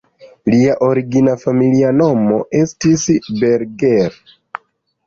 [0.53, 3.07] Lia origina familia nomo estis
[3.45, 4.21] "Berger".